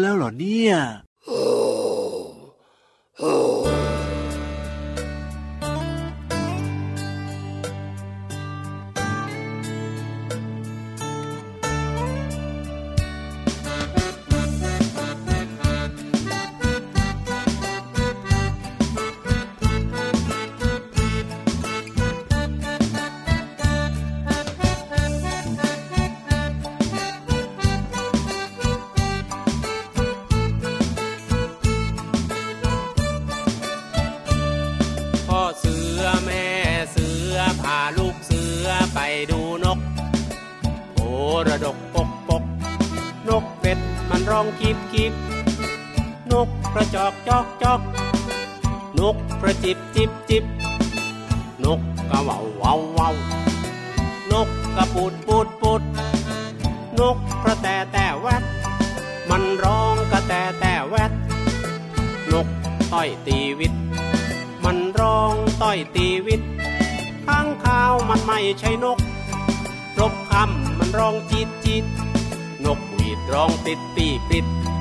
[0.00, 0.74] แล้วเหรอเนี่ย
[46.46, 47.80] กกระจอกจอกจอก
[48.98, 50.44] นกกระจิบจิบจิบ
[51.64, 53.10] นกกระว่าเว่าเว่า
[54.32, 55.82] นกกระปูดปูดปูด
[56.98, 58.42] นกกระแตแต่แวด
[59.30, 61.12] มันร้องกระแตแต่แวด
[62.32, 62.46] นก
[62.92, 63.72] ต้อยตีวิต
[64.64, 65.32] มันร้อง
[65.62, 66.42] ต้อยตีวิต
[67.26, 68.98] ข้างข้าวมันไม่ใช่นก
[70.00, 71.84] รบคำมันร้องจีดจีด
[72.64, 74.75] นกหวีดร้องปิดปีปิดปิด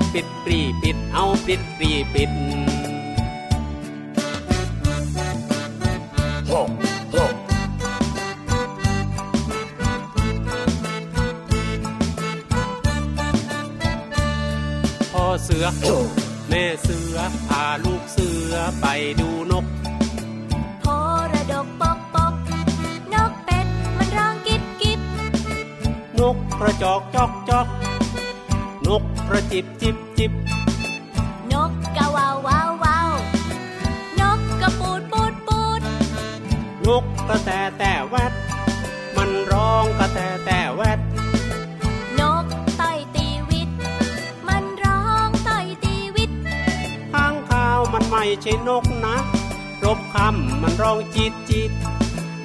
[0.45, 2.31] ปรีปิดเอาปิดปรีปิด
[15.13, 15.65] พ่อเสือ
[16.49, 18.85] แม่เสือพาลูกเสือไป
[19.19, 19.65] ดูนก
[20.81, 20.85] โพ
[21.33, 22.33] ระดกปกปก
[23.13, 24.99] นกเป็ดมันร้องกิบกิบ
[26.19, 27.67] นกกระจอกจอกจอก
[28.87, 30.31] นกกระจิบจิบจิบ
[31.51, 33.09] นกกะวาววาววาว
[34.19, 35.81] นกกระปูดปูดปูด
[36.87, 38.33] นกกระแตแต่แวด
[39.15, 40.99] มันร้องกระแตแต่แวด
[42.19, 42.45] นก
[42.79, 43.69] ต้อยตีวิต
[44.47, 46.31] มันร้องต้อยตีวิต
[47.13, 49.17] ข้างข้าวมันไม่ใช่นกนะ
[49.83, 51.71] รบคำมันร้องจีดจีด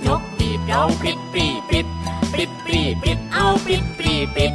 [0.06, 1.86] นกปีบร้องปิดปรีปิด
[2.34, 4.54] ปิดปรีปิดเอาปิดปรีปิด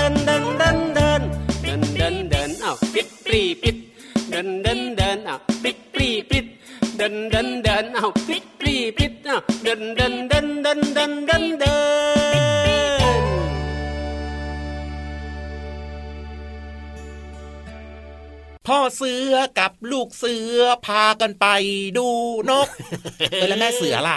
[0.00, 1.22] ดินเดินเดินเดิน
[1.62, 3.76] เดินเดินเดินเอาปิดปรีปิด
[4.30, 6.46] เดินเดินเดินเอาปิดปรีปิด
[6.96, 9.12] เดินเดินเดินเอาปิดปรีปิด
[9.62, 11.74] เดินเดินเดินเดินเดินเดินเดิ
[12.59, 12.59] น
[18.70, 21.46] พ่อเสือกับลูกเสือพากันไป
[21.98, 22.08] ดู
[22.50, 22.68] นก
[23.30, 24.16] เออแล้วแม่เสือล่ะ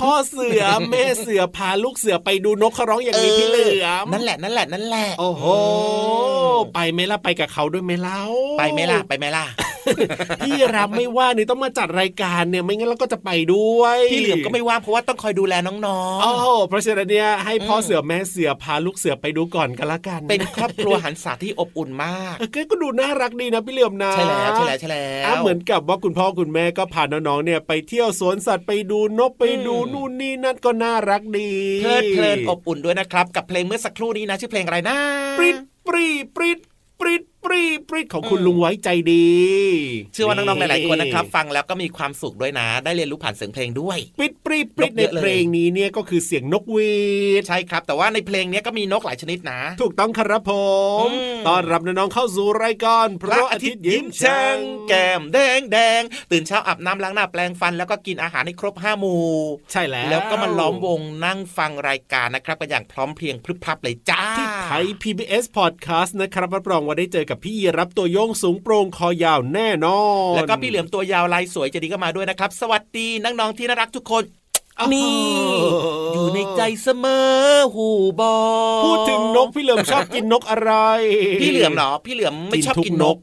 [0.00, 5.44] พ่อเสือแม่เสือพาลูกเสือไปดูนกเขาร้องอย่างนี้พี่เหลือมนั่นแหละนั่นแหละนั่นแหละ โอ้โห
[6.74, 8.20] ไปไหมล่ะไปกับเขาด้วยไหมเล่า
[8.58, 9.44] ไปไหมล่ะไปไหมล่ะ
[10.40, 31.50] พี่รับไม่ว่านี่ต้องมาจัดรายการเนี่ยไม่งั้นเราก็จะไปด้วยพี่เหลือมก็ไม่ว่างเพราะว่าต้องคอยดูแลน้องโอ้โหเพราะฉะนั้นเนี่ยให้พ่อเสือแม่เสือพาลูกเสือไปดูก่อนกันละกันๆเป็นครอบครัวหันษาที่อบอุ่นมากเออก็ดูน่ารักดีนะพี่เหลือมนะใช่แล้วใช่แล้วใช่แล้วอะเหมือนกับว่าคุณพ่อคุณแม่ก็พาน้องๆเนี่ยไปเที่ยวสวนสัตว์ไปดูนกไปดูนู่นนี่นั่นก็น่ารักดี
[31.82, 34.96] เพลิดเพลินอบอุ่นด้วยนะครับ กับเพลงเมื่อสักครู่นี้นะชื่อเพลงอะไรนะ
[35.38, 35.56] ปริด
[35.86, 36.06] ปปรี
[36.36, 36.58] ปริด
[37.00, 39.28] ปริด ปรีปริดของคุณลุงไว้ใจดี
[40.12, 46.92] เชื่อว่าน้องๆหลายๆคนนะครับ ฟังแล้วก็มีความสุขด้วยนะ ได้เรียนรู้ผ่านเสียงเพลงด้วยปริดปรีปริดนกในเยอะเลยเพลงนี้เนี่ยก็คือเสียงนกหวี
[47.40, 50.52] ดใช่ครับ แต่ว่าในเพลงเนี้ยก็มีนกหลายชนิดนะ ถูกต้องครับผ
[51.04, 54.56] มอืมต้อนรับน้องๆเข้าสู่รายการพระอาทิตย์ยิ้มแฉ่ง
[54.88, 59.24] แก้มแดงแดงตื่นเช้าอาบน้ำล้างหน้าแปลงฟัน แล้วก็กินอาหารให้ครบห้าหมู่
[59.72, 70.00] ใช่แล้วแล้วก็มาล้อมวงนั่งฟังรายการนะครับกันอย่างพร้อมเพรียงพรึบพรับเลยจ้าที่ไทย PBS Podcast นะครับรับรองว่าได้เจอกับพี่ยีรับตัวโยงสูงโปร่งคอยาวแน่นอ
[70.32, 74.22] น แล้วก็พี่เหลือมตัวยาวลายสวยใจะดีก็มาด้วยนะครับ สวัสดีน้องๆที่น่ารักทุกคน
[74.78, 75.14] อ้าวนี่
[76.14, 77.40] อยู่ในใจเสมอ
[77.74, 77.88] หู
[78.20, 78.36] บอ
[78.84, 80.72] พูดถึงนกพี่เหลือมชอบกินนกอะไร
[81.42, 83.16] พี่เหลือมเหรอ พี่เหลือมไม่ชอบทุกินนก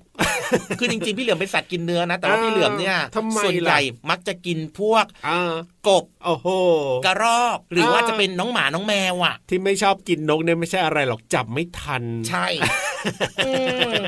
[0.80, 3.80] คือจริงๆพี่เหลือมเป็นสัตว์กินเนื้อนะแต่ว่าอ่าพี่เหลือมเนี่ยทำไมส่วนใหญ่
[4.10, 5.56] มักจะกินพวกอ่า
[5.88, 6.48] กบโอ้โห
[7.06, 12.46] กระรอกหรือว่าอ่าจะเป็นน้องหมาน้องแมวอะ ที่ไม่ชอบกินนกเนี่ยไม่ใช่อะไรหรอกจับไม่ทัน ใช่
[13.46, 13.52] อื
[14.02, 14.04] ม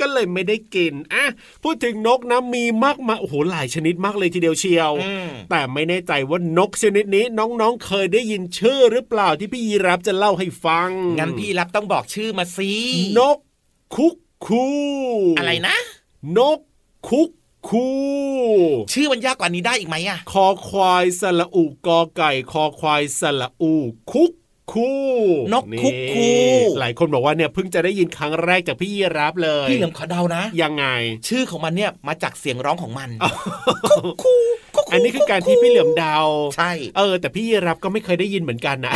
[0.00, 1.24] ก็เลยไม่ได้กินอะ
[1.64, 12.72] พูดถึงนกนะมีมากมายโอ้โหหลายชนิดมากเลยทีเดียวเชียวอืมแต่ไม่แน่ใจว่านกชนิดนี้น้องๆเคยได้ยินชื่อหรือเปล่าที่พี่ยีรับจะเล่าให้ฟัง งั้นพี่รับต้องบอกชื่อมาสิ
[13.18, 13.36] นก
[13.96, 14.64] คุก คู
[15.38, 15.76] อะไรนะ
[16.38, 16.58] นก
[17.08, 17.28] คุก
[17.68, 17.88] คู
[18.92, 23.72] ชื่อมันยากกว่านี้ได้อีกไหมอะ คอควายสละอุกอไก่ คอควายสละอู
[24.12, 24.30] คุก
[24.72, 24.90] คู
[25.52, 26.30] นกคุกคู
[26.78, 30.84] หลายคนบอกว่าเนี่ยเพิ่งจะได้ยินครั้งแรกจากพี่ยีรับเลย พี่เหลือมขอเดานะ ยังไง
[31.28, 33.10] ชื่อของมันเนี่ยมาจากเสียงร้องของมัน
[34.92, 36.16] อันนี้คือการที่พี่เหลือมเดา
[36.56, 38.94] ใช่ เออ แต่พี่ยีรับก็ไม่เคยได้ยินเหมือนกันนะ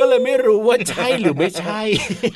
[0.00, 1.80] ก็เลยไม่รู้ว่าใช่หรือไม่ใช่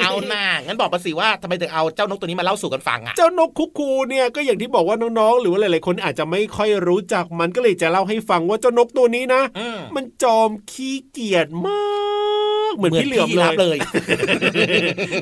[0.01, 11.94] เอาหน้างั้นบอกมาสิว่าทำไมถึงเอาเจ้านกตัวนี้มาเล่าสู่กันฟังอะเจ้านกคุกคูเนี่ยก็อย่างที่บอกว่าน้องๆ หรือว่าหลายๆคนอาจจะไม่ค่อยรู้จักมันก็เลยจะเล่าให้ฟังว่าเจ้านกตัวนี้นะอืมมันจอมขี้เกียจมาก
[12.77, 13.79] เหมือนพี่เหลือมรับเลเลยย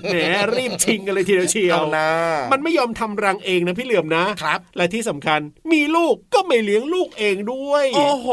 [0.05, 0.17] แหม
[0.57, 2.09] รีบชิงกันเลยทีเดียวเชียวเอานะ
[2.53, 5.41] มันไม่ยอมทำรังเองนะพี่เหลือมนะครับ และที่สำคัญ
[5.73, 8.29] มีลูกก็ไม่เลี้ยงลูกเองด้วยโอ้โห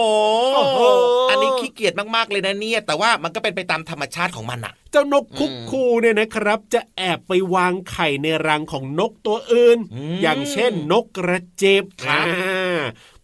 [0.56, 0.82] โอ้โห
[1.30, 12.59] อันนี้ขี้เกียจมากๆเลยนะเนี่ย แต่ว่ามันก็เป็นไปตามธรรมชาติของมันอะเจ้านกคุกคูเนี่ยนะครับ จะแอบไปวางไข่ในรังของนกตัวอื่นอืมอย่างเช่นนกกระเจ็บครับอ่า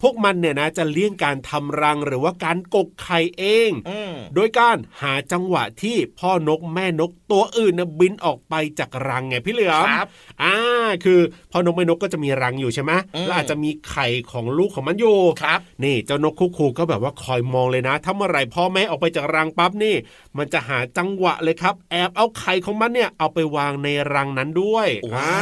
[0.02, 10.08] พวกมันเนี่ยนะจะเลี่ยงการทำรังหรือว่าการกกไข่เองอืมโดยการหาจังหวะที่พ่อนกแม่นกตัวอื่นนะบินออกไปจากรังไงพี่เหลือมครับ
[10.44, 10.56] อ่า
[11.04, 11.20] คือ
[11.52, 19.96] พ่อนกแม่นกก็จะมีรังอยู่ใช่ไหมอืมแล้วอาจจะมีไข่ของลูกของมันอยู่ครับ นี่เจ้านกคุกคูก็แบบว่าคอยมองเลยนะถ้าเมื่อไหร่พ่อแม่ออกไปจากรังปั๊บนี่
[20.38, 25.36] มันจะหาจังหวะเลยครับ แอบเอาไข่ของมันเนี่ยเอาไปวางในรังนั้นด้วยว้า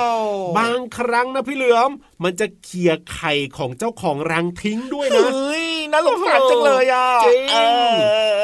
[0.00, 0.05] อ่ว
[0.58, 1.90] บางครั้งนะพี่เหลือม
[2.22, 7.56] มันจะเขี่ยไข่ของเจ้าของรังทิ้งด้วยนะเฮ้ยน่าสงสารจังเลยอะจริงอ
[7.92, 7.94] อ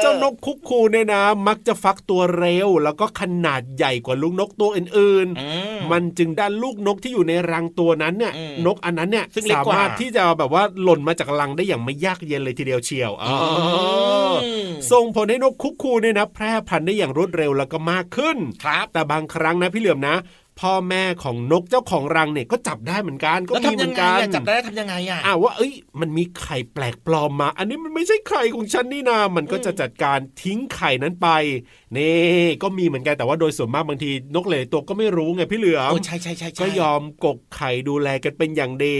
[0.01, 5.47] เจ้านกคุกคูเนี่ยนะ มักจะฟักตัวเร็ว แล้วก็ขนาดใหญ่กว่าลูกนกตัวอื่นอื
[5.77, 13.35] มๆมันจึงได้ลูกนกที่อยู่ในรังตัวนั้นเนี่ยอืมนกอันนั้นเนี่ยซึ่งเล็กสากว่ามารถที่จะแบบว่าหล่นมาจากรังได้อย่างไม่ยากเย็นเลยทีเดียวเชียวอ๋อ
[14.43, 20.15] อมส่งผลให้นกคุกคูเนี่ยนะ แพร่พันธุ์ได้อย่างรวดเร็วแล้วก็มากขึ้นครับแต่บางครั้งนะพี่เหลือมนะ
[20.61, 31.29] พ่อแม่ของนกเจ้าของรังเนี่ยก็จับได้เหมือนกันก็แล้วมีทำเหมืยัองนไงกันอะจับได้ทำยังไงอะอ่าว่าเอ้ยมันมีไข่แปลกปลอมมา อันนี้มันไม่ใช่ไข่ของฉันนี่นามันก็จะจัดการทิ้งไข่นั้นไป
[31.97, 32.17] นี่
[32.63, 38.97] ก็มีเหมือนกันแต่ว่าโดยส่วนมากบางทีนกหลายตัวก็ไม่รู้ไงพี่เหลือมโอ้ใช่ใช่ใช่ใช่ก็ยอมกกไข่ดูแลกันเป็นอย่างดี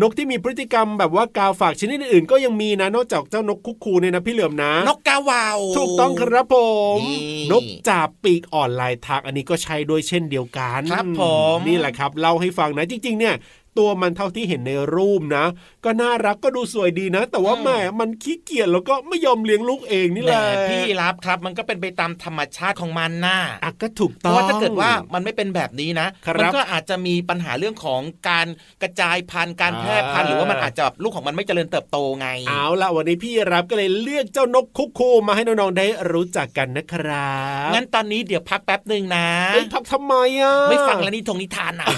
[0.00, 6.56] นกที่มีพฤติกรรมแบบว่ากาฝากชนิดอื่นๆก็ยังมีนะนอกจากเจ้านกคุกคูเนี่ยนะพี่เหลือมนะ นกกาว่าวถูกต้องครับผ
[6.96, 7.18] มนี่
[7.52, 11.22] นกจ่าปีกอ่อนลายทากอันนี้ก็ใช้ด้วยเช่นเดียวกันครับผ
[11.54, 13.34] มนี่แหละครับเล่าให้ฟังนะจริงๆเนี่ย
[13.78, 15.46] ตัวมันเท่าที่เห็นในรูปนะ
[15.84, 17.68] ก็น่ารักก็ดูสวยดีนะ แต่ว่าแหม
[18.00, 28.46] มันขี้เกียจแล้วก็ไม่ยอมเลี้ยงลูกเองนี่แหแหละละพี่รับครับ มันก็เป็นไปตามธรรมชาติของมันน่ะอะก็ถูกเพต้องราะว่าถ้าเกิดว่ามันไม่เป็นแบบนี้นะครับมัก็อาจจะมีปัญหาเรื่องของการ
[28.82, 37.34] กระจายพันธุ์การแพร่พันธุ์อ่าหรือว่ามันอาจจะแบบลูกของมันไม่เจริญเติบโตไงเอาละวันนี้พี่รับก็เลยเลือกเจ้านกคุกคูมาให้น้องๆได้รู้จักกันนะครั
[37.68, 41.88] บงั้นตอนนี้เดี๋ยวพักแป๊บหนึ่งนะเอ้ยพักทำไมอะไม่ฟังแล้วนี่ทงนิทานนะ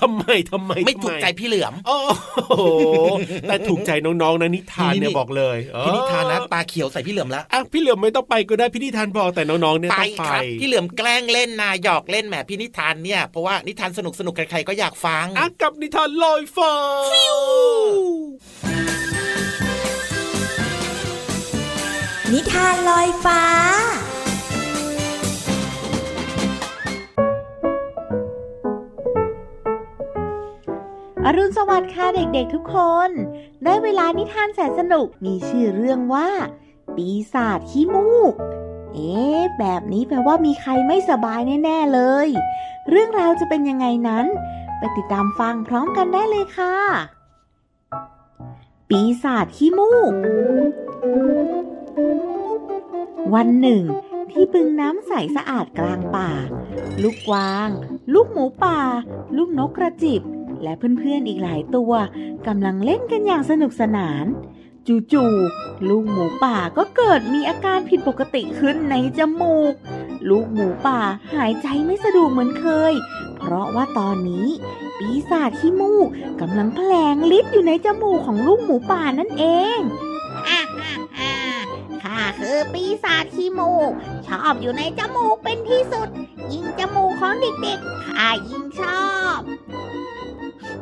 [0.00, 1.98] ทำไมทำไมไม่ถูกทำใจพี่เหลือม โอ้
[2.48, 2.62] โห
[3.48, 16.72] แต่ถูกใจน้องๆนะนิทานนี่เนี่ยบอกเลยพี่นิทานนะเออตาเขียวใส่พี่เหลือมแล้วอะพี่เหลือมไม่ต้องไปก็ได้พี่นิทานบอกแต่น้องๆเนี่ยไปต้องไปครับพี่เหลือมแกล้งเล่นนาหยอกเล่นแหมพี่นิทานเนี่ยเพราะว่านิทานสนุกสนุกๆใครๆก็อยากฟังอะกับนิทานลอยฟ้า
[22.32, 23.42] นิทานลอยฟ้า
[31.26, 32.76] อรุณสวัสดิ์ค่ะเด็กๆทุกค
[33.08, 33.10] น
[33.64, 36.28] ได้เวลานิทานแสนสนุกมีชื่อเรื่องว่า
[36.96, 38.34] ปีศาจขี้มูก
[38.92, 42.28] เอ๊ะแบบนี้แปลว่ามีใครไม่สบายแน่ๆเลย
[42.88, 44.26] เรื่องราวจะเป็นยังไงนั้น
[44.78, 46.76] ไปติดตามฟังพร้อมกันได้เลยค่ะ
[48.88, 50.12] ปีศาจขี้มูก
[53.34, 53.82] วันหนึ่ง
[54.30, 56.30] ที่บึงน้ำใสสะอาดกลางป่า
[57.02, 57.68] ลูกกวาง
[58.14, 58.80] ลูกหมูป่า
[59.36, 60.22] ลูกนกกระจิบ
[60.62, 61.92] และเพื่อนๆอีกหลายตัว
[62.46, 64.26] กำลังเล่นกันอย่างสนุกสนาน
[65.12, 69.74] จู่ๆลูกหมูป่าก็เกิดมีอาการผิดปกติขึ้นในจมูก
[70.28, 71.00] ลูกหมูป่า
[71.34, 72.94] หายใจไม่สะดวกเหมือนเคย
[73.38, 74.48] เพราะว่าตอนนี้
[74.98, 76.06] ปีศาจขี้มูก
[76.40, 79.44] กำลังแผลงฤทธิ์อยู่ในจมูกของลูกหมูป่านั่นเอ
[79.76, 79.78] ง
[80.48, 81.34] ฮ่าฮ่าฮ่า
[82.02, 83.90] ข้าคือปีศาจขี้มูก
[84.26, 86.08] ชอบอยู่ในจมูกเป็นที่สุด
[86.52, 89.40] ยิ่งจมูกของเด็กๆข้ายิ่งชอบ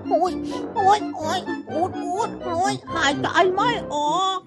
[0.08, 0.32] โอ้ย
[0.74, 4.38] โอ้ยโอ้ยอูดอูดโอ้ยหายใจไม่ออก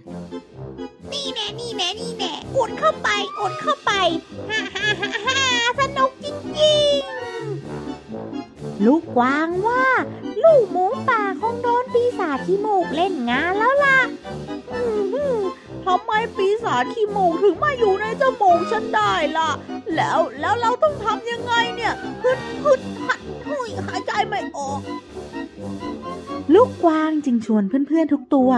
[1.12, 3.92] นี่แน่นี่แน่นี่แน่อุดเข้าไปอุดเข้าไป
[4.50, 5.40] ฮ่าฮ่าฮ่าฮ่า
[5.80, 6.26] สนุกจ
[6.60, 9.86] ริงๆ ลูกกวางว่า
[10.44, 14.00] ลูกหมูป่าคงโดนปีศาจขี้มูกเล่นงานแล้วล่ะ
[14.72, 15.24] อืมฮึ
[15.86, 19.50] ทำไมปีศาจขี้มูกถึงมาอยู่ในจมูกฉันได้ล่ะ
[19.96, 24.80] แล้วแล้วเราต้องทำยังไงเนี่ยฮึดฮึดหัดหุยหายใจไม่ออก
[26.54, 28.52] ลูกกวางจึงชวนเพื่อนๆทุกตัว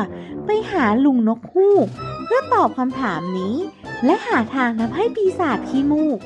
[0.46, 1.88] ไปหาลุงนกฮูก
[2.26, 3.56] เพื่อตอบคำถามนี้
[4.06, 6.20] และหาทางทำให้ปีศาจขี้มูก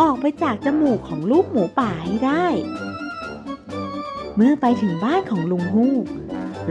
[0.00, 2.46] ออกไปจากจมูกของลูกหมูป่าให้ได้
[4.36, 6.04] เมื่อไปถึงบ้านของลุงฮูก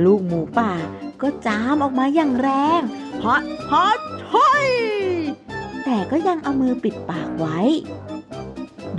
[0.06, 0.74] ลูกหมูป่า
[1.22, 2.50] ก็จามออกมาอย่างแร
[2.80, 2.82] ง
[3.24, 3.38] ฮะ
[3.72, 3.88] ฮะ
[4.30, 4.52] ใช่
[5.86, 7.60] แต่ก็ยังเอามือปิดปากไว้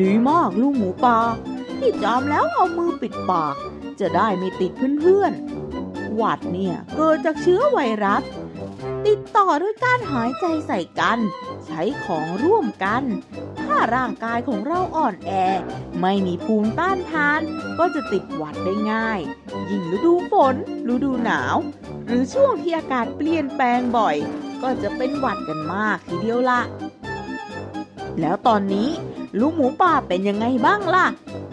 [0.00, 1.18] ดีมากลูกหมูป่า
[1.78, 3.54] ที่จามแล้วเอามือปิดปาก
[4.00, 8.22] จะได้ไม่ติดเพื่อนๆ หวัดเนี่ยเกิดจากเชื้อไวรัส
[9.06, 11.18] ติดต่อด้วยการหายใจใส่กัน
[11.66, 13.02] ใช้ของร่วมกัน
[13.60, 15.30] ถ้าร่างกายของเราอ่อนแอ
[16.00, 17.40] ไม่มีภูมิต้านทาน
[17.78, 19.20] ก็จะติดหวัดได้ง่าย
[19.70, 20.54] ยิ่งฤดูฝน
[20.92, 21.56] ฤดูหนาว
[22.06, 24.16] หรือช่วงที่อากาศเปลี่ยนแปลงบ่อย
[24.62, 26.60] ก็จะเป็นหวัดกันมากทีเดียวละ
[28.20, 28.88] แล้วตอนนี้
[29.40, 31.06] ลูกหมูป่าเป็นยังไงบ้างล่ะ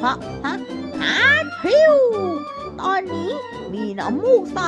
[0.03, 0.55] ฮะ ฮะ
[1.03, 1.29] หา
[1.63, 1.93] ทิว
[2.81, 3.31] ตอนนี้
[3.73, 4.61] มีน้ำมูกใส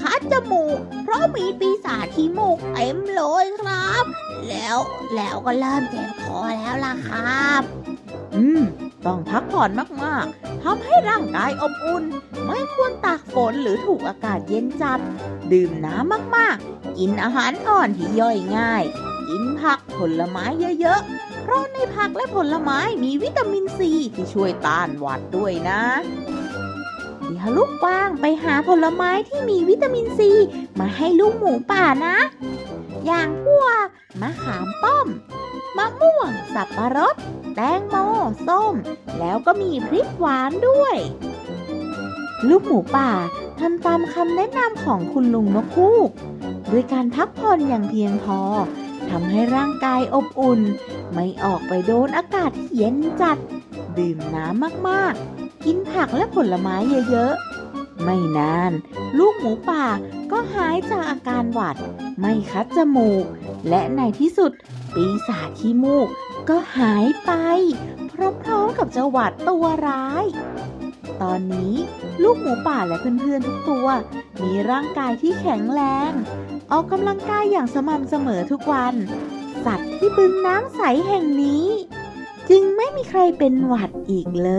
[0.00, 4.04] คัดจมูก เพราะมีปีศาจที่มูกเต็มเลยครับ
[4.48, 4.78] แล้ว
[5.14, 7.62] แล้วก็เริ่มเจ็บคอแล้วล่ะครับ
[8.34, 8.62] อืม
[9.06, 9.70] ต้องพักผ่อน
[10.04, 12.04] มากๆทำให้ร่างกายอบอุ่น
[12.46, 15.00] ไม่ควรตากฝนหรือถูกอากาศเย็นจัด
[15.52, 18.84] ดื่มน้ำมากๆ กินอาหารอ่อนที่ย่อยง่าย
[19.28, 20.44] กินผักผลไม้
[20.80, 25.82] เยอะๆ ราะในผักและผลไม้มีวิตามินซีที่ช่วยต้านหวัดด้วยนะ
[27.28, 30.30] เดี๋ยวลูกกวางไปหาผลไม้ที่มีวิตามินซี
[30.78, 32.16] มาให้ลูกหมูป่านะ
[33.06, 33.86] อย่างพวก
[34.20, 35.06] มะขามป้อม
[35.76, 37.14] มะม่วง สับปะรด
[37.54, 37.96] แตงโม
[38.48, 38.74] ส้ม
[39.18, 40.96] แล้วก็มีพริกหวานด้วย
[42.48, 43.10] ลูกหมูป่า
[43.60, 46.10] ทำตามคำแนะนำของคุณลุงนกคูก
[46.72, 48.40] ด้วยการพักผ่อนอย่างเพียงพอ
[49.10, 50.60] ทำให้ร่างกายอบอุ่น
[51.12, 53.38] ไม่ออกไปโดนอากาศที่เย็นจัด
[53.98, 56.76] ดื่มน้ำมากๆ กินผักและผลไม้
[57.10, 58.72] เยอะๆ ไม่นาน
[59.18, 59.86] ลูกหมูป่า
[60.32, 61.76] ก็หายจากอาการหวัด
[62.20, 63.24] ไม่คัดจมูก
[63.68, 64.52] และในที่สุด
[64.94, 66.08] ปีศาจขี้มูก
[66.48, 67.32] ก็หายไป
[68.42, 70.26] พร้อมๆกับเจ้าหวัดตัวร้าย
[71.22, 71.74] ตอนนี้
[72.22, 73.88] ลูกหมูป่าและเพื่อนๆทุกตัว
[74.42, 75.80] มีร่างกายที่แข็งแร
[76.10, 76.12] ง
[76.72, 78.94] ออกกำลังกายอย่างสม่ำเสมอทุกวัน
[79.64, 81.66] สัตว์ที่บึงน้ำใสแห่งนี้
[82.50, 84.50] จึงไม่มีใครเป็นหวัดอีกเล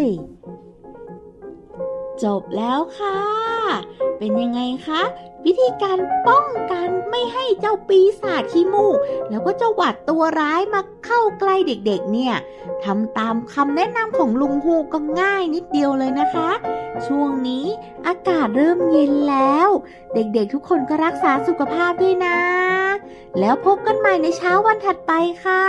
[0.00, 0.02] ย
[2.24, 3.20] จบแล้วค่ะ
[4.18, 5.02] เป็นยังไงคะ
[5.46, 5.98] วิธีการ
[6.28, 8.98] ป้องกันไม่ให้เจ้าปีศาจขี้มูก
[9.30, 12.34] แล้วก็เจ้าหวัดตัวร้ายมาเข้าใกล้เด็กๆ เนี่ย
[12.84, 16.50] ทำตามคำแนะนำของลุงฮูก็ง่ายนิดเดียวเลยนะคะ
[17.06, 17.66] ช่วงนี้
[18.06, 19.68] อากาศเริ่มเย็นแล้ว
[20.14, 22.38] เด็กๆทุกคนก็รักษาสุขภาพด้วยนะ
[23.40, 25.12] แล้วพบกันใหม่ในเช้าวันถัดไป
[25.44, 25.62] ค่ะ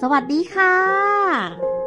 [0.00, 1.83] สวัสดีค่ะ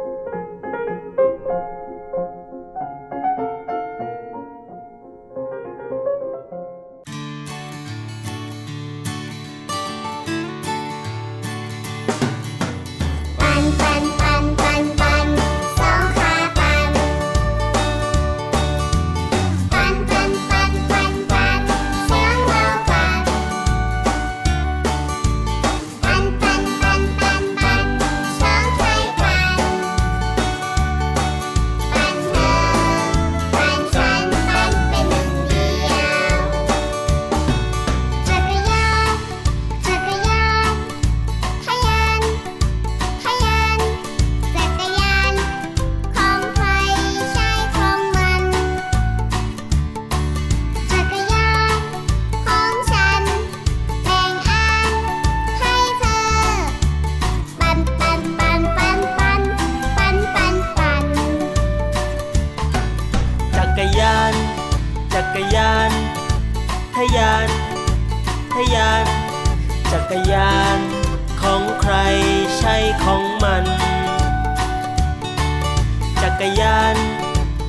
[76.40, 76.96] กรยาน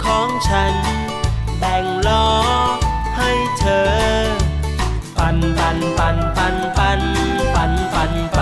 [0.04, 0.74] ของฉัน
[1.60, 2.28] แบ่งล้อ
[3.18, 3.90] ให้เธอ
[5.18, 7.02] ปันปันปันปันปัน
[7.56, 8.39] ปันปัน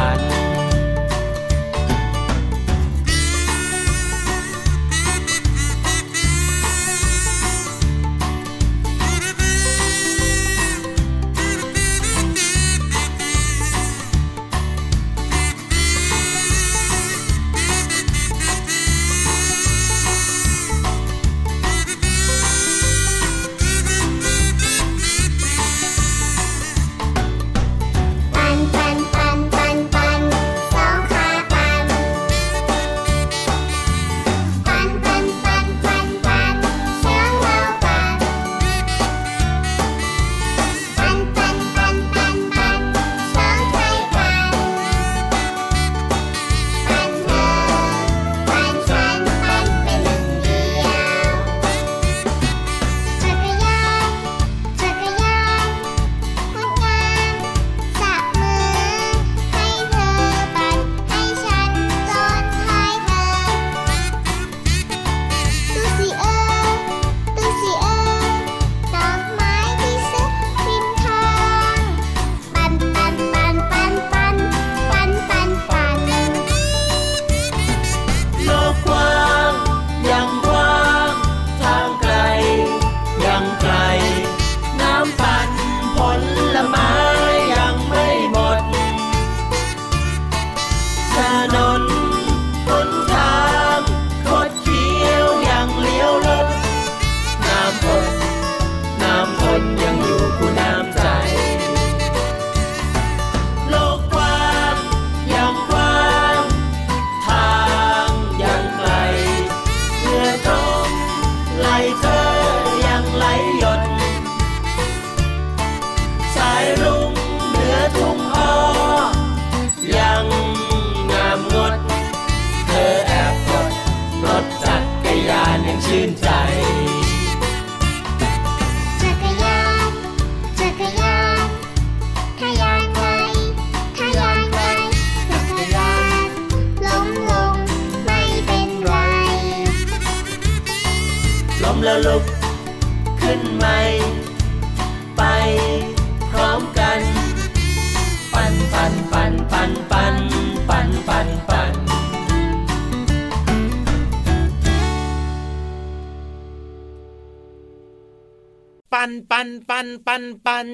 [158.93, 160.67] ปันปันปันปันปัน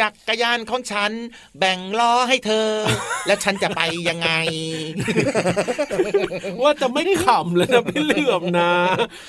[0.00, 1.12] จักรยานของฉัน
[1.58, 2.68] แบ่งล้อให้เธอ
[3.26, 4.30] แล้วฉันจะไปยังไง
[6.62, 8.72] ว่าจะไม่ขำเลยนะพี่เหลือมนะ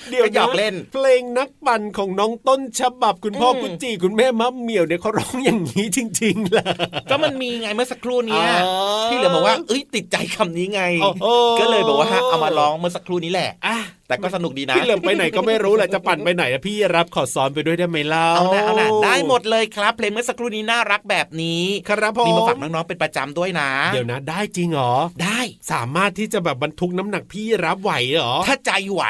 [0.10, 6.65] เดี๋ยวก็หยอกเล่น เพลงนักปั่นของน้องต้นฉบับคุณพ่ออมคุณจีคุณแม่มะเหมียวเนี่ยเขาร้องอย่างนี้จริงๆล่ะ
[7.10, 8.75] ก็มันมีไงเมื่อสักครู่เนี้ยอ๋อ
[9.12, 11.25] พี่เหลือบอกว่าเอ้ยติดใจคำนี้ไงโอ้โห
[11.60, 13.78] ก็เลยบอกว่าฮะเอามาร้องเมื่อสักครู่นี้แหละอะ
[14.09, 24.93] แต่ก็สนุกดีนะพี่เหลือมไปไหนก็ไม่รู้แหละจะปั่นไปไหนอะพี่รับขอซ้อนไปด้วยได้ไหมเล่าเอานะเอานะได้หมดเลยครับเพลงเมื่อสักครู่นี้น่ารักแบบนี้ครับผมมีมาฝากน้องๆเป็นประจำด้วยนะ เดี๋ยวนะได้จริงเหรอ
[25.23, 25.39] ได้
[25.71, 29.03] สามารถที่จะแบบบรรทุกน้ำหนักพี่รับไหวเหรอถ้าใจไหว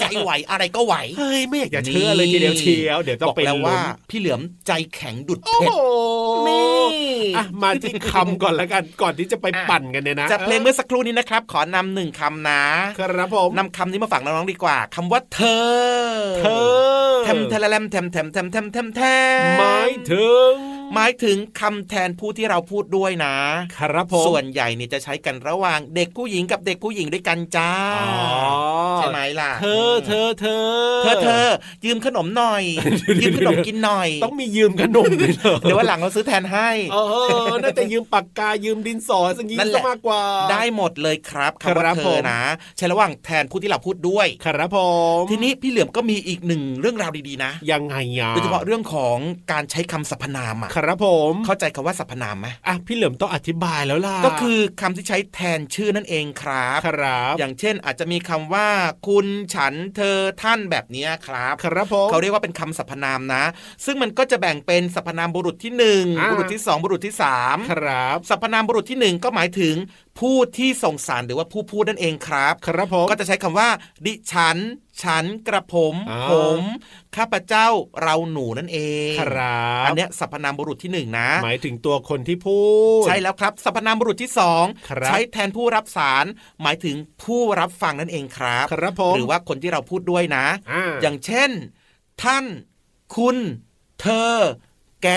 [0.00, 5.80] ใจไหวอะไรก็ไหวเฮ้ยไม่อยากจะเชื่อเลยทีเดียวเชียวเดี๋ยวต้องบอกไปแล้วว่าลุ้นพี่เหลือมใจแข็งดุดโอ้เพชโหร
[6.48, 6.80] นี่
[7.36, 12.62] อะมาที่คำก่อนแล้วกันก่อนที่จะไปอะปั่นกันเนี่ยนะจากเพลงเมื่อสักครู่นี้นะครับขอนำหนึ่งคำนะ
[12.98, 15.64] ครับผมนำคำนี้มาฝากน้องๆดีกว่าคำว่าเธอ
[16.40, 19.00] เธอแทมแทมแทมแทมแทมแทมแทมแทมแท
[19.40, 20.54] มหมายถึง
[20.94, 23.34] หมายถึงคำแทนผู้ที่เราพูดด้วยนะ
[23.76, 27.72] ครับผมส่วนใหญ่เนี่ยจะใช้กันระหว่างเด็กผู้หญิงกับเด็กผู้หญิงด้วยกันจ้า
[28.08, 28.58] อ๋อ
[28.98, 30.66] ใช่ไหมล่ะ เธอเธอเธอ
[31.04, 31.48] เธอเธอ
[31.84, 32.62] ยืมขนมหน่อย
[33.22, 36.96] ยืมขนมกินหน่อย ต้องมียืมขนมด้วยเหรอเดี๋ยววันหลังเราซื้อแทนให้เอ
[37.52, 42.40] อน่าจะยืมปากกายืมดินสอสักยี่นั่นแหซะละมากกว่า ได้หมดเลยครับคำครัว่าบเธผอมนะ
[42.76, 44.78] ใช้ระหว่างแทนผู้ที่เราพูดด้วยครับผ
[45.18, 49.16] มทีนี้พี่เหลือมก็มีอีกหนึ่งเรื่องราวดีๆนะ ยังไงอะโดยเฉพาะเรื่องของ
[49.52, 58.68] การใช้คำสรรพนามอะครับผมเข้าใจคำว่าสรรพนามไหมอะพี่เหลิมต้องอธิบายแล้วล่ะก็คือคำที่ใช้แทนชื่อนั่นเองครับครับ อย่างเช่นอาจจะมีคำว่า
[59.06, 63.44] คุณฉันเธอท่านแบบเนี้ยครับครับผมเขาเรียกว่าเป็นคำสรรพนามนะ
[63.84, 69.74] ซึ่งมันก็จะแบ่งเป็นสรรพนามบุรุษที่หนึ่งอ่าบุรุษที่สองบุรุษที่สามครับสรรพนามบุรุษที่หนึ่งก็หมายถึง
[70.18, 73.68] ผู้ที่ส่งสารหรือว่าผู้พูดนั่นเองครับ ครับผมก็จะใช้คำว่า
[74.06, 74.56] ดิฉัน
[75.02, 76.62] ฉันกระผมอ่าผม
[77.16, 77.66] ข้าพเจ้า
[78.02, 78.78] เราหนูนั่นเอ
[79.12, 82.60] งครับอันเนี้ยสรรพนามบุรุษที่หนึ่งนะ หมายถึงตัวคนที่พู
[83.02, 86.24] ด ใช่แล้วครับสรรพนามบุรุษที่สองครับใช้แทนผู้รับสาร
[86.62, 91.50] หมายถึงผู้รับฟังนั่นเองครับ ครับผมหรือว่าคนที่เราพูดด้วยนะอ่าอย่างเช่น
[92.22, 92.44] ท่าน
[93.16, 93.36] คุณ
[94.00, 94.34] เธอ
[95.02, 95.08] แก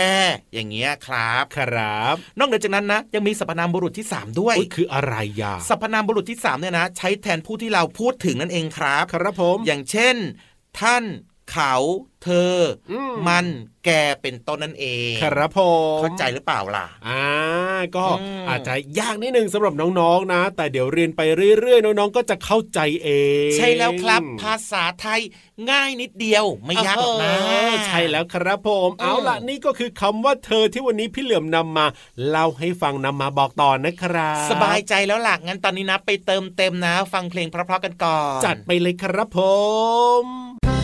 [0.53, 10.15] อย่างเงี้ยครับครับ นอกเหนือจากนั้นนะ ยังมีสรรพนามบุรุษที่ 3 ด้วยอุ๊ยคืออะไรยาสรรพนามบุรุษที่3เนี่ยนะ ใช้แทนผู้ที่เราพูดถึงนั่นเองครับ ครับผม อย่างเช่น
[10.79, 11.03] ท่าน
[11.51, 11.75] เขา
[12.23, 12.57] เธอ
[12.91, 13.45] อมมัน
[13.85, 13.89] แก
[14.21, 15.59] เป็นต้นนั่นเองครับผ
[15.97, 17.21] มเข้าใจหรือเปล่าล่ะอ่า
[17.95, 21.21] ก็อืมอาจจะยากนิดนึงสำหรับน้องๆนะ แต่เดี๋ยวเรียนไป
[21.59, 23.09] เรื่อยๆน้องๆก็จะเข้าใจเอ
[23.47, 25.21] ง ใช่แล้วครับ ภาษาไทย
[25.69, 31.85] ง่ายนิดเดียวไม่ยากหรอกนะเออใช่แล้วครับผมอืมเอาล่ะนี่ก็คือคำว่าเธอที่วันนี้พี่เหลือมนำมา
[32.27, 39.39] เล่าให้ฟังนำมาบอกต่อนะครับ สบายใจแล้วล่ะงั้นตอนนี้นะไปเติมเต็มนะ ฟังเพลงเพราะๆกันก่อน จัดไปเลยครับผ
[40.23, 40.80] ม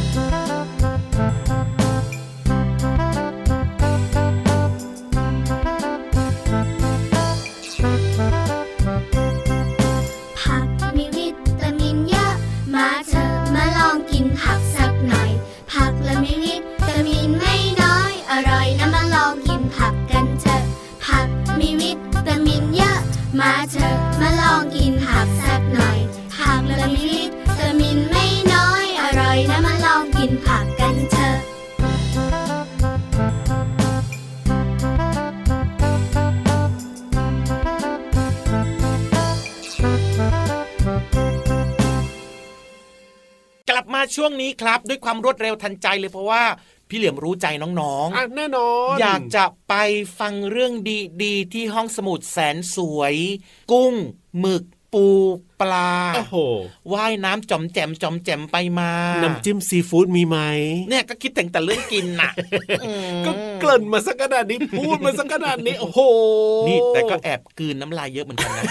[23.40, 26.00] มาเถอะมาลองกินผักสักหน่อย
[26.36, 27.24] ผักละมีวิ
[27.60, 31.38] ตามินไม่น้อย อร่อยนะมาลองกินผักกันเถอะ
[43.70, 46.44] กลับมาช่วงนี้ครับ ด้วยความรวดเร็วทันใจเลยเพราะว่า
[46.90, 49.74] พี่เหลี่ยมรู้ใจน้องอะแน่นอนๆอยากจะไป
[50.20, 50.74] ฟังเรื่อง
[51.24, 53.16] ดีๆ ที่ห้องสมุดแสนสวย
[53.72, 53.94] กุ้ง
[54.40, 54.64] หมึก
[54.98, 55.08] ปู
[55.62, 56.36] ปลาโอ้โห
[56.94, 58.92] ว่ายน้ำจอมแจมจอมแจมไปมา
[59.24, 60.38] น้ำจิ้มซีฟู้ดมีไหม
[60.90, 62.32] เนี่ยก็คิดถึงแต่เรื่องกินน่ะ
[62.86, 66.00] อืมก็เกริ่นมาสักขนาดนี้พูดมาสักขนาดนี้โอ้โห
[66.68, 68.64] นี่แต่ก็แอบกลืนน้ำลายเยอะเหมือนกันนะ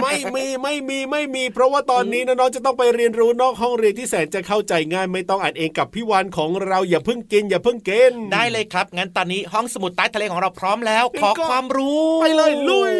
[0.00, 12.94] ไม่มีไม่มีไม่มี เพราะว่าตอนนี้น้องๆจะต้องไปเรียนรู้นอกห้องเรียนที่แสนจะเข้าใจง่ายไม่ต้องอ่านเองกับพี่วานของเราอย่าเพิ่งกินอย่าเพิ่งกินได้เลยครับงั้นตอนนี้ห้องสมุดใต้ทะเลของเราพร้อมแล้ว ขอก็ความรู้ ไปเลยลุย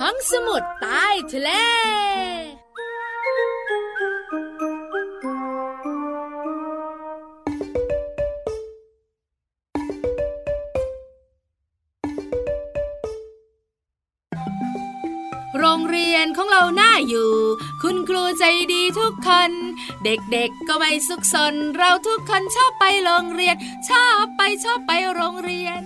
[0.00, 1.50] ห้องสมุดใต้ทะเล
[15.58, 17.32] โรงเรียนของเราหน่าอยู่
[17.82, 19.50] คุณครูใจดีทุกคน
[20.04, 23.56] เด็กๆก็ไม่สุขสน เราทุกคนชอบไปโรงเรียน
[23.88, 25.80] ชอบไปชอบไปโรงเรียน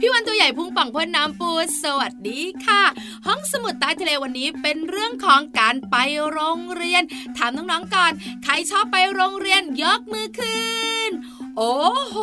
[0.00, 1.50] พี่วันตัวใหญ่พุงป่องพ่นน้ำปู
[1.82, 2.82] สวัสดีค่ะ
[3.26, 5.96] ห้องสมุดใต้ทะเลวันนี้เป็นเรื่องของการไป
[6.30, 7.02] โรงเรียน
[7.36, 8.12] ถามน้องๆก่อน
[8.44, 10.72] ใครชอบไปโรงเรียนยกมือขึ้
[11.08, 11.10] น
[11.60, 11.76] โอ้
[12.08, 12.16] โห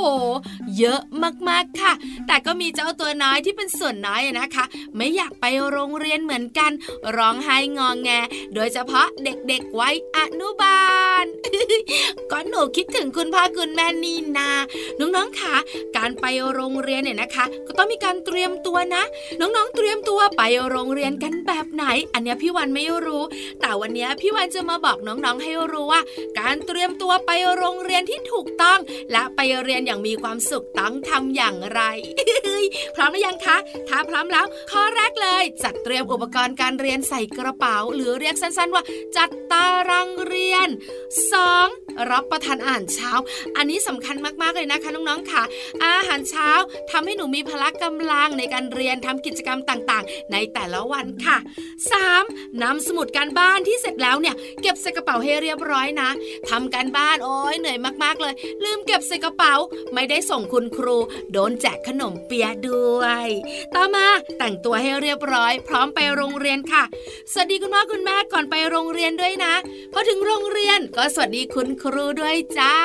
[0.80, 1.02] เยอะ
[1.50, 1.94] มากๆค่ะ
[2.28, 6.72] แต่ก็มีเจ้าตัวน้อยที่เป็นส่วนน้อยนะคะ ไม่อยากไปโรงเรียนเหมือนกัน
[7.18, 8.10] ร้องไห้งองแง
[8.56, 10.86] โดยเฉพาะเด็กๆวัยอนุบา
[11.24, 11.26] ล
[12.32, 14.50] ก็หนูคิดถึงคุณพ่อคุณแม่นี่นา
[15.00, 15.56] น้องๆค่ะ
[15.98, 19.04] การไปโรงเรียนเนี่ยนะคะ ก็ต้องมีการเตรียมตัวนะ
[19.40, 23.24] น้องๆ เตรียมตัวไปโรงเรียนกันแบบไหน อันเนี้ยพี่วันไม่รู้
[23.62, 26.02] แต่วันเนี้ยพี่วันจะมาบอกน้องๆให้รู้ว่า
[26.40, 28.80] การเตรียมตัวไปโรงเรียนที่ถูกต้อง
[29.12, 31.82] และไปเรียนอย่างมีความสุขต้องทำอย่างไร
[32.96, 33.58] พร้อมหรือยังคะ
[33.90, 38.84] ถ้าพร้อมแล้ว ข้อแรกเลย จัดเตรียมอุปกรณ์การเรียนใส่กระเป๋า หรือเรียกสั้นๆว่า
[39.18, 40.68] จัดตารางเรียน
[41.40, 42.12] 2.
[42.12, 43.12] รับประทานอาหารเช้า
[43.58, 45.44] อันนี้สำคัญมากๆเลยนะคะน้องๆค่ะ
[45.86, 46.50] อาหารเช้า
[46.92, 51.38] ทำให้หนูมีพละกำลังในการเรียนทำกิจกรรมต่างๆ ในแต่ละวันค่ะ
[52.00, 52.64] 3.
[52.64, 56.10] นำสมุดการบ้านที่เสร็จแล้วเนี่ยเก็บใส่กระเป๋าให้เรียบร้อยนะ
[56.50, 58.34] ทำการบ้านโอ้ยเหนื่อยมากๆเลย
[58.64, 59.56] ลืมเก็บใส่กระเป๋า
[59.94, 60.98] ไม่ได้ส่งคุณครู
[61.32, 63.28] โดนแจกขนมเปียด้วย
[63.76, 66.84] ต่อมาแต่งตัวให้เรียบร้อย พร้อมไปโรงเรียนค่ะ
[67.32, 69.54] สวัสดีคุณพ่อคุณแม่ก่อนไปโรงเรียนด้วยนะ
[69.94, 72.76] พอถึงโรงเรียนก็สวัสดีคุณครูด้วยจ้า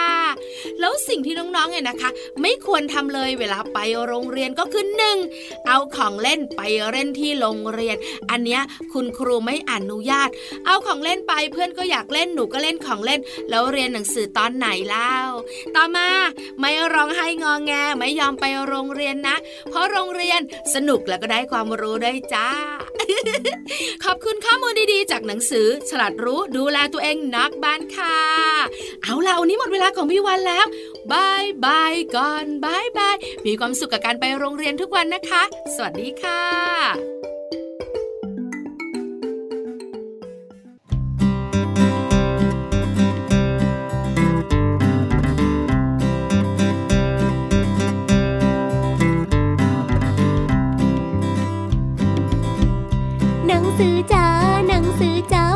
[0.80, 2.10] แล้วสิ่งที่น้องๆเนี่ยนะคะ
[2.42, 5.18] ไม่ควรทำเลยเวลาไปโรงเรียนก็คือหนึ่ง
[5.66, 7.96] เอาของเล่นไปเล่นที่โรงเรียน
[8.30, 8.62] อันเนี้ย
[8.92, 10.28] คุณครูไม่อนุญาต
[10.66, 15.14] เอาของเล่นไปเพื่อนก็อยากเล่นหนูก็เล่นของเล่น แล้วเรียนหนังสือตอนไหนเล่า
[15.76, 16.08] ต่อมา
[16.60, 19.36] ไม่ร้องไห้งอแงไม่ยอมไปโรงเรียนนะ
[19.70, 20.40] เพราะโรงเรียน
[20.74, 22.48] สนุกแล้วก็ได้ความรู้ด้วยจ้า
[24.04, 28.18] ขอบคุณข้อมูลดีๆ จากหนังสือ ฉลาดรู้ดูแลตัวเองนักบ้านค่ะ
[29.02, 30.66] เอาล่ะวันนี้หมดเวลาของพี่วันแล้ว
[31.12, 35.42] บายบายก่อนบายบายมีความสุขกับการไปโรงเรียนทุกวันนะคะ
[35.74, 37.19] สวัสดีค่ะ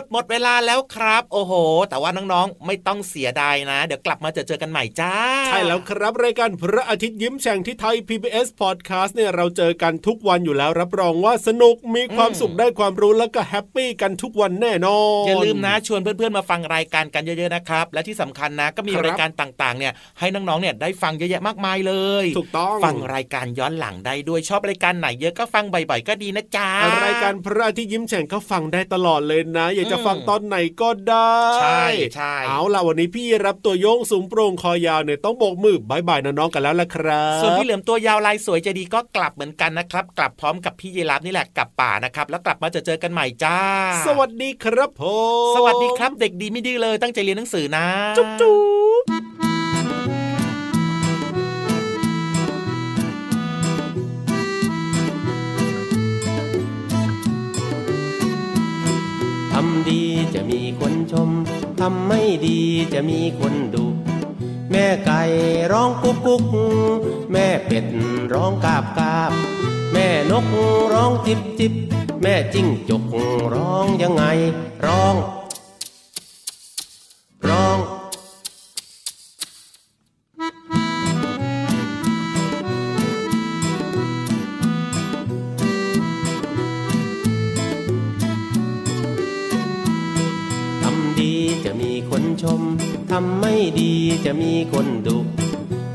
[0.00, 1.52] ดหมดเวลาแล้วครับ โอ้โห
[1.88, 5.14] แต่ว่าน้องๆ ไม่ต้องเสียดายนะ เดี๋ยวกลับมาเจอเจอกันใหม่จ้า
[5.46, 26.68] ใช่แล้วครับ รายการพระอาทิตย์ยิ้มแฉ่งที่ไทย PBS Podcast เนี่ยเราเจอกันทุกวันอยู่แล้ว รับรองว่าสนุกมีความสุขได้ความรู้แล้วก็ happy กันทุกวันแน่นอนอย่าลืมนะชวนเพื่อนๆมาฟังรายการกันเยอะๆนะครับ และที่สำคัญนะก็มีครับรายการต่างๆเนี่ยให้น้องๆเนี่ยได้ฟังเยอะแยะมากมายเลย ถูกต้องฟังรายการย้อนหลังได้ด้วยชอบรายการไหนเยอะก็ฟังบ่อยๆก็ดีนะจ๊ะ
[27.06, 43.58] รายการพระอาทิตย์ยิ้มแฉ่งก็ฟังได้ตลอดเลยนะ อยากจะอืมฟังตอนไหนก็ได้ ใช่ใช่เอาล่ะวันนี้พี่รับตัวโยงสูงโปร่งคอยาวเนี่ยต้องโบกมือบายบายน้องๆกันแล้วละครับส่วนพี่เหลือมตัวยาวลายสวยใจดีก็กลับเหมือนกันนะครับ กลับพร้อมกับพี่ยีรับนี่แหละกลับป่านะครับ แล้วกลับมาเจอเจอกันใหม่จ้า
[44.06, 45.02] สวัสดีครับผ
[45.50, 48.56] มสวัสดีครับเด็กดีไม่ดื้อเลยตั้งใจเรียนหนังสือนะ จุ๊บจุ๊
[49.42, 49.45] บ
[59.58, 60.02] ทำดี
[60.34, 61.30] จะมีคนชม
[61.80, 62.60] ทำไม่ดี
[62.92, 63.86] จะมีคนดุ
[64.70, 65.22] แม่ไก่
[65.72, 66.42] ร้องกุ๊กกุ๊ก
[67.32, 67.86] แม่เป็ด
[68.32, 69.32] ร้องกาบกาบ
[69.92, 70.46] แม่นก
[70.92, 71.72] ร้องจิบจิบ
[72.22, 73.02] แม่จิ้งจก
[73.54, 74.24] ร้องยังไง
[74.86, 75.14] ร้อง
[77.48, 77.75] ร้อง
[94.26, 95.18] จะมีคนดุ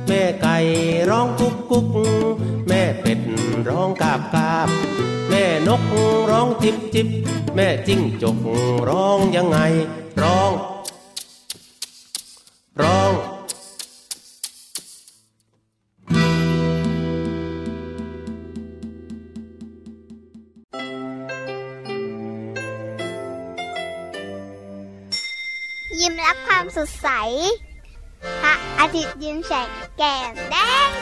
[0.08, 0.58] แม่ไก่
[1.10, 1.88] ร้องกุ๊กกุ๊ก
[2.68, 3.20] แม่เป็ด
[3.68, 4.70] ร้องกาบกาบ
[5.30, 5.82] แม่นก
[6.32, 7.08] ร้องจิบจิบ
[7.56, 8.38] แม่จิ้งจก
[8.90, 10.01] ร้องยังไงร้อง
[29.42, 29.68] ยิ้ม
[30.54, 31.01] รั